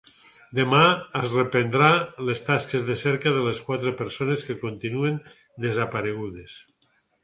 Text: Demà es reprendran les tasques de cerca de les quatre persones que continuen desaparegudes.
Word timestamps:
Demà 0.59 0.79
es 1.19 1.27
reprendran 1.35 2.25
les 2.31 2.43
tasques 2.47 2.87
de 2.89 2.97
cerca 3.03 3.37
de 3.37 3.45
les 3.51 3.63
quatre 3.71 3.95
persones 4.03 4.49
que 4.51 4.61
continuen 4.67 5.25
desaparegudes. 5.71 6.63